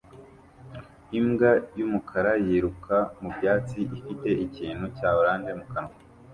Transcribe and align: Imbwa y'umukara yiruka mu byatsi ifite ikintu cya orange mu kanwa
Imbwa 1.19 1.49
y'umukara 1.77 2.31
yiruka 2.45 2.95
mu 3.21 3.29
byatsi 3.35 3.79
ifite 3.97 4.29
ikintu 4.45 4.85
cya 4.97 5.09
orange 5.19 5.51
mu 5.59 5.65
kanwa 5.71 5.95